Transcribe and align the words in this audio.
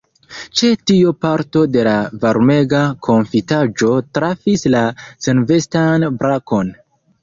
Ĉe 0.61 0.69
tio 0.91 1.11
parto 1.25 1.61
de 1.75 1.83
la 1.89 1.93
varmega 2.25 2.81
konfitaĵo 3.11 3.93
trafis 4.19 4.69
la 4.79 4.85
senvestan 5.29 6.13
brakon. 6.23 6.79